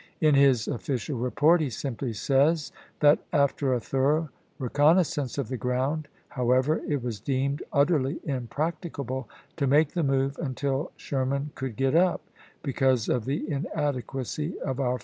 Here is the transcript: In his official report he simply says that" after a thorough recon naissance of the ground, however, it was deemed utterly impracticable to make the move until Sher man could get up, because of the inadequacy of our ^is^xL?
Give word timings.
In 0.19 0.33
his 0.33 0.67
official 0.67 1.15
report 1.19 1.61
he 1.61 1.69
simply 1.69 2.11
says 2.13 2.71
that" 3.01 3.19
after 3.45 3.71
a 3.71 3.79
thorough 3.79 4.29
recon 4.57 4.95
naissance 4.95 5.37
of 5.37 5.47
the 5.47 5.57
ground, 5.57 6.07
however, 6.29 6.81
it 6.87 7.03
was 7.03 7.19
deemed 7.19 7.61
utterly 7.71 8.19
impracticable 8.23 9.29
to 9.57 9.67
make 9.67 9.89
the 9.89 10.01
move 10.01 10.39
until 10.39 10.91
Sher 10.97 11.23
man 11.23 11.51
could 11.53 11.75
get 11.75 11.93
up, 11.95 12.27
because 12.63 13.09
of 13.09 13.25
the 13.25 13.47
inadequacy 13.47 14.59
of 14.61 14.79
our 14.79 14.97
^is^xL? 14.97 14.99